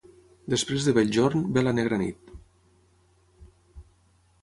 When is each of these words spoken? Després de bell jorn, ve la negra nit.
Després 0.53 0.87
de 0.87 0.93
bell 0.99 1.11
jorn, 1.17 1.45
ve 1.59 1.65
la 1.67 1.75
negra 1.81 2.01
nit. 2.07 2.35